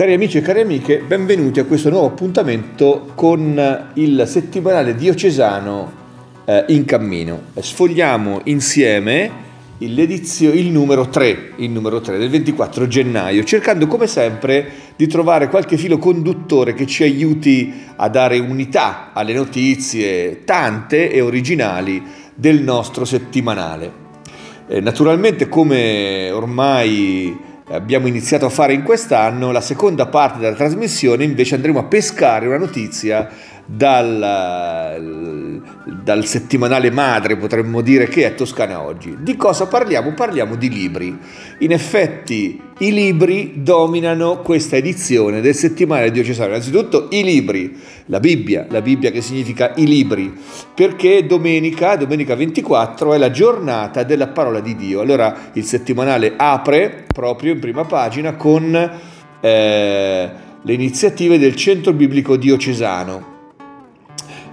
[0.00, 5.92] Cari amici e cari amiche, benvenuti a questo nuovo appuntamento con il settimanale diocesano
[6.46, 7.42] eh, in cammino.
[7.54, 9.30] Sfogliamo insieme
[9.76, 15.76] il numero 3, il numero 3 del 24 gennaio, cercando come sempre di trovare qualche
[15.76, 22.02] filo conduttore che ci aiuti a dare unità alle notizie tante e originali
[22.34, 23.92] del nostro settimanale.
[24.66, 31.24] Eh, naturalmente come ormai abbiamo iniziato a fare in quest'anno, la seconda parte della trasmissione
[31.24, 33.28] invece andremo a pescare una notizia
[33.64, 34.18] dal,
[35.84, 39.16] dal, settimanale madre, potremmo dire, che è Toscana Oggi.
[39.20, 40.12] Di cosa parliamo?
[40.12, 41.16] Parliamo di libri.
[41.58, 46.48] In effetti i libri dominano questa edizione del settimanale diocesano.
[46.48, 50.32] Innanzitutto i libri, la Bibbia, la Bibbia che significa i libri,
[50.74, 55.00] perché domenica, domenica 24, è la giornata della parola di Dio.
[55.00, 58.98] Allora il settimanale apre proprio in prima pagina con...
[59.40, 63.39] Eh, le iniziative del Centro Biblico Diocesano,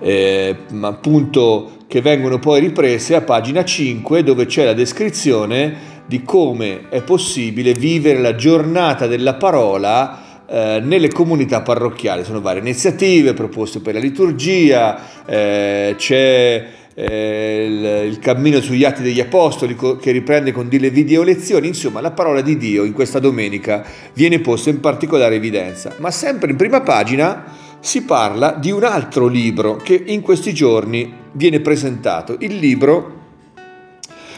[0.00, 6.88] eh, appunto che vengono poi riprese a pagina 5 dove c'è la descrizione di come
[6.88, 12.24] è possibile vivere la giornata della parola eh, nelle comunità parrocchiali.
[12.24, 19.02] Sono varie iniziative proposte per la liturgia, eh, c'è eh, il, il, cammino sugli atti
[19.02, 23.18] degli apostoli che riprende con delle video lezioni, insomma la parola di Dio in questa
[23.18, 25.92] domenica viene posta in particolare evidenza.
[25.98, 27.44] Ma sempre in prima pagina
[27.80, 33.14] si parla di un altro libro che in questi giorni viene presentato, il libro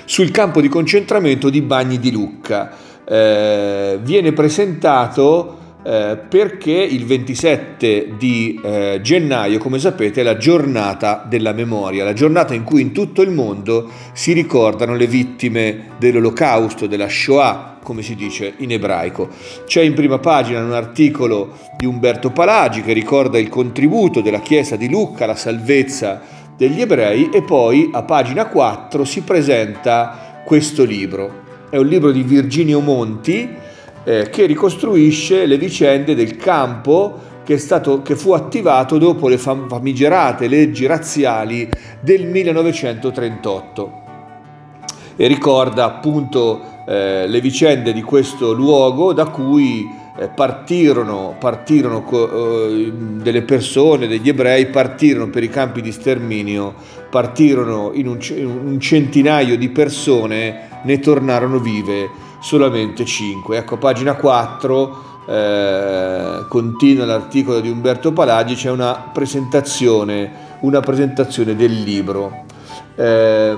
[0.04, 2.70] sul campo di concentramento di Bagni di Lucca.
[3.04, 11.24] Eh, viene presentato eh, perché il 27 di eh, gennaio, come sapete, è la giornata
[11.26, 16.86] della memoria, la giornata in cui in tutto il mondo si ricordano le vittime dell'olocausto,
[16.86, 19.30] della Shoah, come si dice in ebraico.
[19.64, 24.76] C'è in prima pagina un articolo di Umberto Palagi che ricorda il contributo della Chiesa
[24.76, 26.20] di Lucca alla salvezza
[26.54, 31.46] degli ebrei e poi a pagina 4 si presenta questo libro.
[31.70, 33.67] È un libro di Virginio Monti
[34.08, 40.48] eh, che ricostruisce le vicende del campo che, stato, che, fu attivato dopo le famigerate
[40.48, 41.68] leggi razziali
[42.00, 43.92] del 1938
[45.14, 49.86] e ricorda appunto eh, le vicende di questo luogo da cui
[50.18, 56.74] eh, partirono, partirono eh, delle persone, degli ebrei, partirono per i campi di sterminio,
[57.10, 63.58] partirono in un, in un centinaio di persone, ne tornarono vive solamente cinque.
[63.58, 71.82] Ecco, pagina 4 eh, continua l'articolo di Umberto Palagi, c'è una presentazione, una presentazione del
[71.82, 72.44] libro.
[72.96, 73.56] Eh,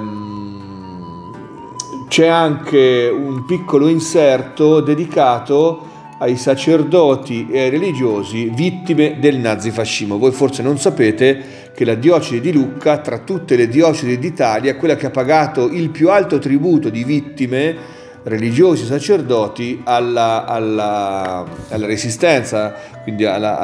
[2.09, 5.87] c'è anche un piccolo inserto dedicato
[6.19, 10.19] ai sacerdoti e ai religiosi vittime del nazifascismo.
[10.19, 14.77] Voi forse non sapete che la diocesi di Lucca, tra tutte le diocesi d'Italia, è
[14.77, 21.87] quella che ha pagato il più alto tributo di vittime religiosi, sacerdoti alla, alla, alla
[21.87, 23.59] resistenza, quindi alla,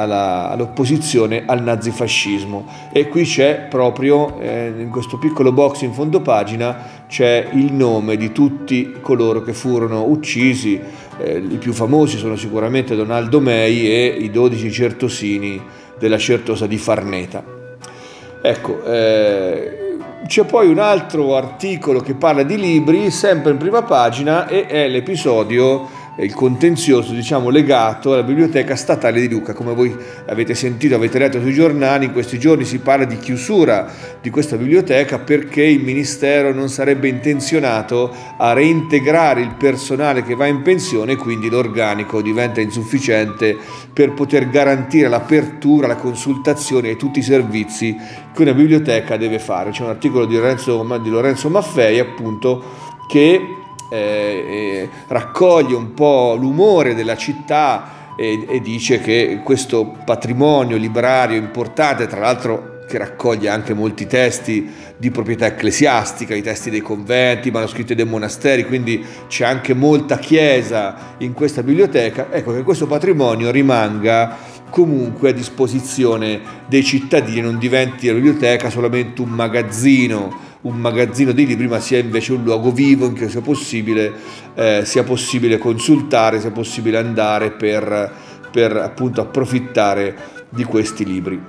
[0.49, 2.65] all'opposizione al nazifascismo.
[2.91, 8.17] E qui c'è proprio, eh, in questo piccolo box in fondo pagina, c'è il nome
[8.17, 10.79] di tutti coloro che furono uccisi.
[11.19, 15.61] Eh, I più famosi sono sicuramente Donaldo Mei e i dodici certosini
[15.99, 17.43] della Certosa di Farneta.
[18.41, 19.86] Ecco, eh,
[20.25, 24.87] c'è poi un altro articolo che parla di libri, sempre in prima pagina, e è
[24.87, 29.53] l'episodio il contenzioso diciamo, legato alla biblioteca statale di Lucca.
[29.53, 29.95] Come voi
[30.25, 33.91] avete sentito, avete letto sui giornali, in questi giorni si parla di chiusura
[34.21, 40.47] di questa biblioteca perché il Ministero non sarebbe intenzionato a reintegrare il personale che va
[40.47, 43.55] in pensione e quindi l'organico diventa insufficiente
[43.93, 47.95] per poter garantire l'apertura, la consultazione e tutti i servizi
[48.33, 49.71] che una biblioteca deve fare.
[49.71, 52.63] C'è un articolo di Lorenzo, di Lorenzo Maffei appunto
[53.07, 53.39] che
[53.89, 61.37] eh, eh, raccoglie un po' l'umore della città e, e dice che questo patrimonio librario
[61.37, 67.49] importante, tra l'altro che raccoglie anche molti testi di proprietà ecclesiastica, i testi dei conventi,
[67.49, 72.87] i manoscritti dei monasteri, quindi c'è anche molta chiesa in questa biblioteca, ecco che questo
[72.87, 74.37] patrimonio rimanga
[74.69, 81.45] comunque a disposizione dei cittadini, non diventi la biblioteca solamente un magazzino un magazzino di
[81.45, 84.13] libri, ma sia invece un luogo vivo in cui sia possibile,
[84.53, 88.11] eh, sia possibile consultare, sia possibile andare per,
[88.51, 90.15] per appunto approfittare
[90.49, 91.41] di questi libri.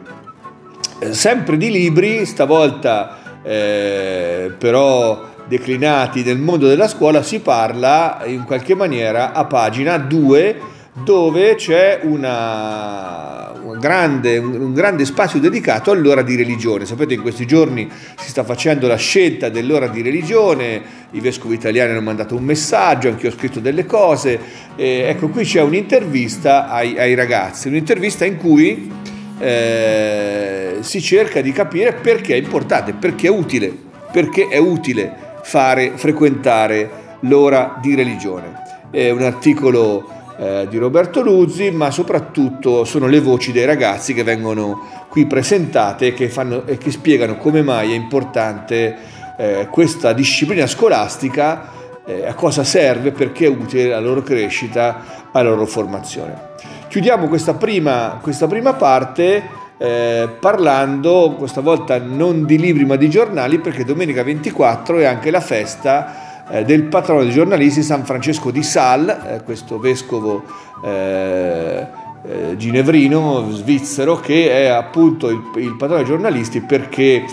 [1.00, 8.44] Eh, sempre di libri, stavolta eh, però declinati nel mondo della scuola, si parla in
[8.44, 16.22] qualche maniera a pagina 2 dove c'è una, un, grande, un, grande, spazio dedicato all'ora
[16.22, 16.84] di religione.
[16.84, 21.92] Sapete, in questi giorni si sta facendo la scelta dell'ora di religione, i vescovi italiani
[21.92, 24.38] hanno mandato un messaggio, anche io ho scritto delle cose.
[24.76, 28.90] E ecco, qui c'è un'intervista ai, ai ragazzi, un'intervista in cui
[29.38, 33.72] eh, si cerca di capire perché è importante, perché è utile,
[34.12, 38.66] perché è utile fare, frequentare l'ora di religione.
[38.90, 44.22] È un articolo eh, di Roberto Luzzi, ma soprattutto sono le voci dei ragazzi che
[44.22, 48.96] vengono qui presentate che, fanno, e che spiegano come mai è importante
[49.36, 51.70] eh, questa disciplina scolastica,
[52.06, 56.46] eh, a cosa serve, perché è utile alla loro crescita, alla loro formazione.
[56.88, 59.42] Chiudiamo questa prima, questa prima parte
[59.76, 65.30] eh, parlando questa volta non di libri ma di giornali perché domenica 24 è anche
[65.30, 66.27] la festa
[66.64, 70.42] del patrono dei giornalisti San Francesco di Sal, eh, questo vescovo
[70.82, 71.86] eh,
[72.26, 77.24] eh, ginevrino svizzero che è appunto il, il patrono dei giornalisti perché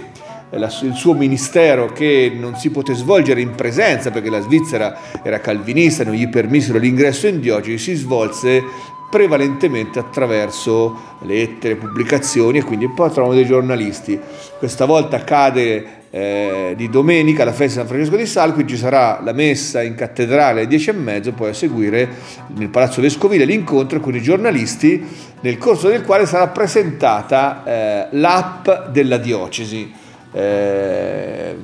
[0.51, 6.03] il suo ministero che non si poté svolgere in presenza perché la Svizzera era calvinista,
[6.03, 8.63] non gli permisero l'ingresso in diocesi, si svolse
[9.09, 14.19] prevalentemente attraverso lettere, pubblicazioni e quindi il patrono dei giornalisti.
[14.57, 18.77] Questa volta cade eh, di domenica la festa di San Francesco di Sal, qui ci
[18.77, 22.09] sarà la messa in cattedrale alle 10 e mezzo, poi a seguire
[22.55, 25.03] nel Palazzo Vescovile l'incontro con i giornalisti
[25.41, 29.91] nel corso del quale sarà presentata eh, l'app della diocesi.
[30.31, 31.55] Eh,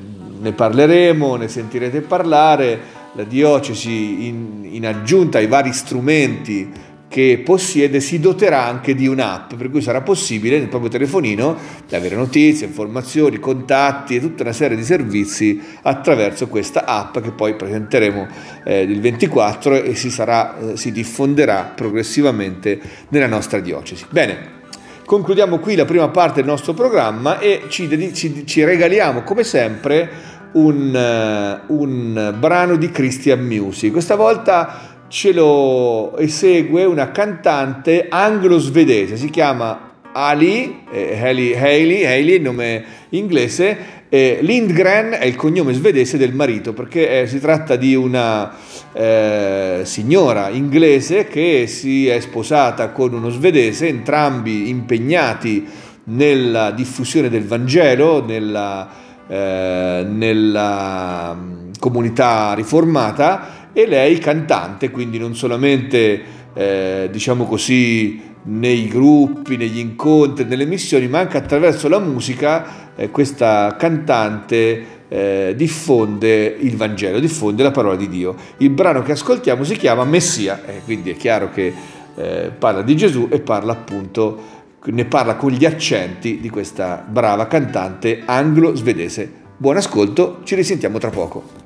[0.41, 6.69] ne parleremo, ne sentirete parlare, la diocesi in, in aggiunta ai vari strumenti
[7.11, 11.57] che possiede si doterà anche di un'app, per cui sarà possibile nel proprio telefonino
[11.91, 17.55] avere notizie, informazioni, contatti e tutta una serie di servizi attraverso questa app che poi
[17.55, 18.27] presenteremo
[18.63, 22.79] eh, il 24 e si, sarà, eh, si diffonderà progressivamente
[23.09, 24.05] nella nostra diocesi.
[24.09, 24.59] Bene,
[25.05, 30.39] concludiamo qui la prima parte del nostro programma e ci, ci, ci regaliamo come sempre
[30.53, 33.91] un, uh, un brano di Christian Music.
[33.91, 42.39] Questa volta ce lo esegue una cantante anglo-svedese, si chiama Ali, eh, Haley, Haley, Haley,
[42.39, 47.93] nome inglese, eh, Lindgren è il cognome svedese del marito, perché eh, si tratta di
[47.93, 48.53] una
[48.93, 55.67] eh, signora inglese che si è sposata con uno svedese, entrambi impegnati
[56.05, 58.87] nella diffusione del Vangelo, nella,
[59.27, 66.21] eh, nella mm, comunità riformata e lei cantante, quindi non solamente
[66.53, 73.09] eh, diciamo così nei gruppi, negli incontri, nelle missioni, ma anche attraverso la musica eh,
[73.09, 78.35] questa cantante eh, diffonde il Vangelo, diffonde la parola di Dio.
[78.57, 81.73] Il brano che ascoltiamo si chiama Messia, eh, quindi è chiaro che
[82.15, 87.47] eh, parla di Gesù e parla appunto, ne parla con gli accenti di questa brava
[87.47, 89.39] cantante anglo-svedese.
[89.57, 91.60] Buon ascolto, ci risentiamo tra poco.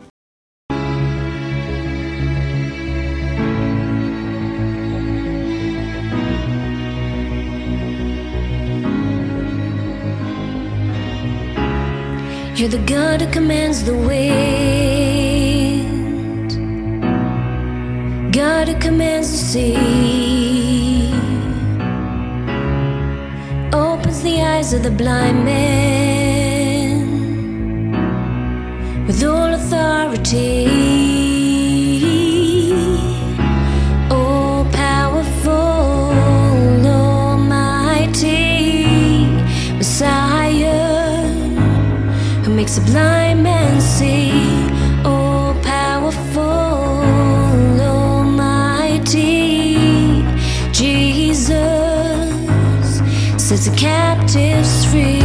[12.65, 14.73] You're the God who commands the wind,
[18.33, 21.13] God who commands the sea,
[23.71, 26.04] opens the eyes of the blind man
[53.57, 55.19] sets the captives free.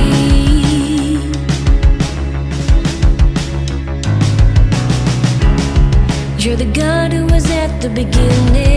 [6.38, 8.69] You're the God who was at the beginning.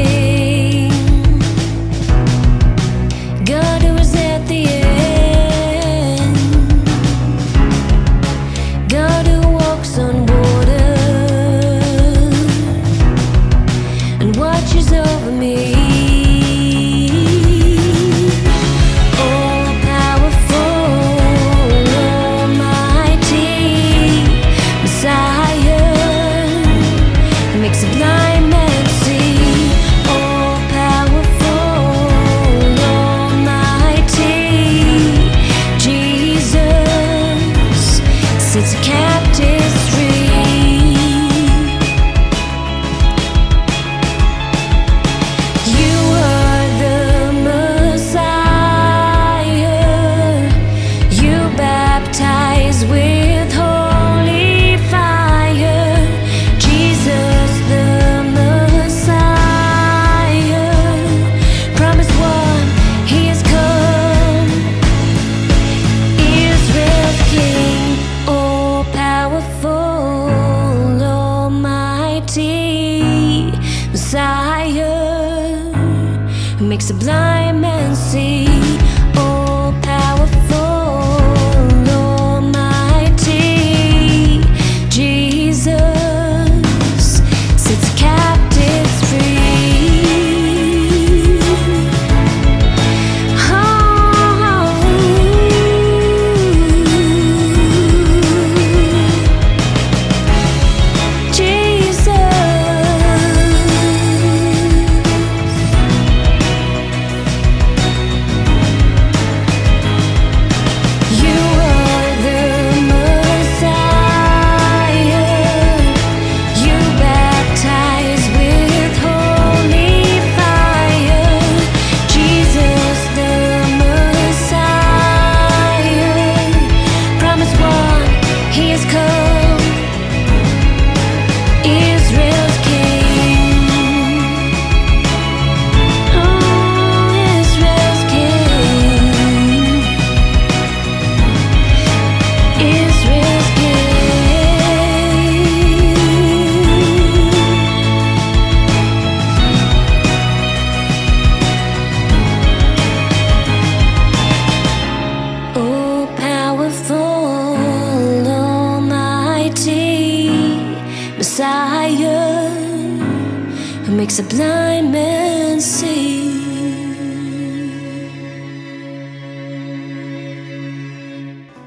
[76.84, 77.33] sublime.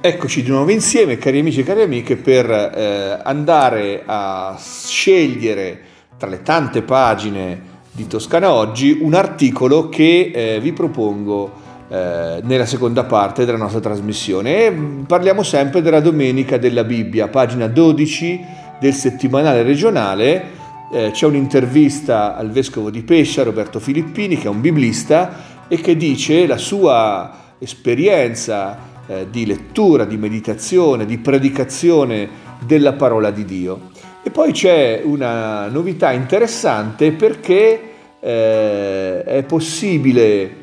[0.00, 5.80] Eccoci di nuovo insieme, cari amici e cari amiche, per eh, andare a scegliere
[6.16, 7.60] tra le tante pagine
[7.90, 11.50] di Toscana Oggi un articolo che eh, vi propongo
[11.88, 14.66] eh, nella seconda parte della nostra trasmissione.
[14.66, 14.72] E
[15.04, 18.40] parliamo sempre della Domenica della Bibbia, pagina 12
[18.78, 20.65] del settimanale regionale.
[20.92, 25.96] Eh, c'è un'intervista al vescovo di Pescia, Roberto Filippini, che è un biblista e che
[25.96, 32.28] dice la sua esperienza eh, di lettura, di meditazione, di predicazione
[32.64, 33.90] della parola di Dio.
[34.22, 37.80] E poi c'è una novità interessante perché
[38.20, 40.56] eh, è possibile,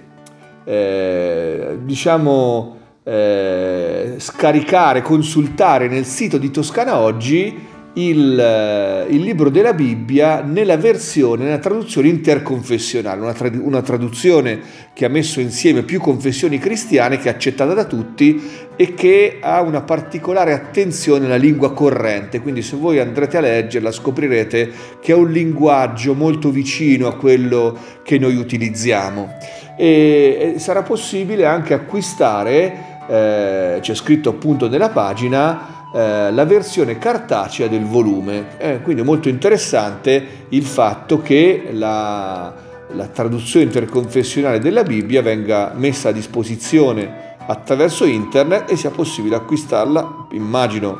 [0.63, 9.73] eh, diciamo, eh, scaricare, consultare nel sito di Toscana Oggi il, eh, il libro della
[9.73, 14.59] Bibbia nella versione, nella traduzione interconfessionale, una, trad- una traduzione
[14.93, 18.41] che ha messo insieme più confessioni cristiane, che è accettata da tutti
[18.75, 22.41] e che ha una particolare attenzione alla lingua corrente.
[22.41, 27.77] Quindi se voi andrete a leggerla scoprirete che è un linguaggio molto vicino a quello
[28.03, 29.35] che noi utilizziamo.
[29.77, 37.67] E, sarà possibile anche acquistare, eh, c'è scritto appunto nella pagina, eh, la versione cartacea
[37.67, 38.57] del volume.
[38.57, 42.51] Eh, quindi è molto interessante il fatto che la,
[42.89, 50.27] la traduzione interconfessionale della Bibbia venga messa a disposizione attraverso internet e sia possibile acquistarla,
[50.31, 50.97] immagino,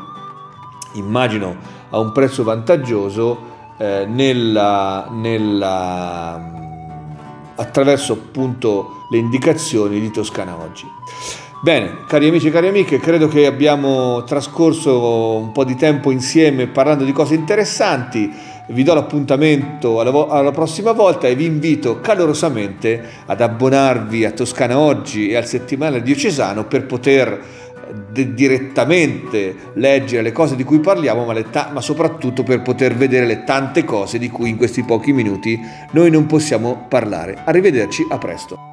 [0.94, 1.56] immagino
[1.90, 6.52] a un prezzo vantaggioso eh, nella, nella,
[7.56, 10.86] attraverso appunto le indicazioni di Toscana Oggi.
[11.64, 16.68] Bene, cari amici e cari amiche, credo che abbiamo trascorso un po' di tempo insieme
[16.68, 18.30] parlando di cose interessanti.
[18.68, 24.32] Vi do l'appuntamento alla, vo- alla prossima volta e vi invito calorosamente ad abbonarvi a
[24.32, 27.42] Toscana Oggi e al settimanale diocesano per poter
[28.12, 33.26] de- direttamente leggere le cose di cui parliamo, ma, ta- ma soprattutto per poter vedere
[33.26, 35.58] le tante cose di cui in questi pochi minuti
[35.92, 37.38] noi non possiamo parlare.
[37.46, 38.73] Arrivederci, a presto.